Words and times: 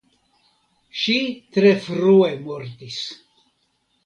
Ŝi 1.01 1.17
tre 1.57 1.75
frue 1.85 2.31
mortis. 2.49 3.01